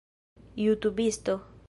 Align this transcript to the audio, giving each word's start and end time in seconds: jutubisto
jutubisto 0.63 1.33